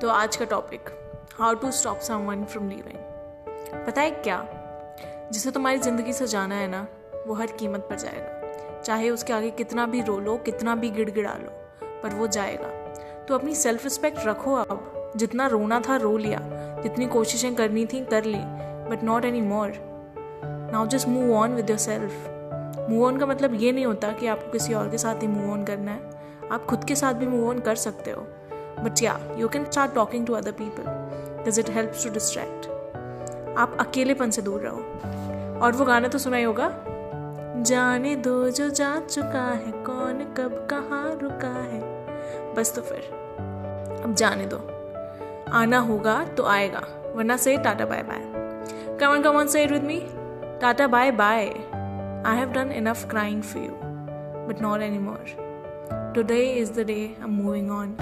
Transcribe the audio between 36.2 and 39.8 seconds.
ही होगा। जाने दो जो जा चुका है,